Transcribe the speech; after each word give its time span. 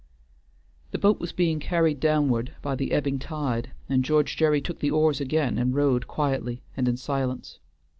The 0.89 0.97
boat 0.97 1.19
was 1.19 1.31
being 1.31 1.59
carried 1.59 1.99
downward 1.99 2.55
by 2.63 2.73
the 2.73 2.91
ebbing 2.91 3.19
tide, 3.19 3.69
and 3.87 4.03
George 4.03 4.35
Gerry 4.35 4.59
took 4.59 4.79
the 4.79 4.89
oars 4.89 5.21
again, 5.21 5.59
and 5.59 5.75
rowed 5.75 6.07
quietly 6.07 6.63
and 6.75 6.87
in 6.87 6.97
silence. 6.97 7.59